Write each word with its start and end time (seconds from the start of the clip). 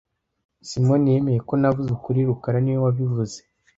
Simoni 0.67 1.13
yemeye 1.15 1.39
ko 1.47 1.53
navuze 1.61 1.89
ukuri 1.97 2.19
rukara 2.29 2.57
niwe 2.61 2.79
wabivuze 2.85 3.37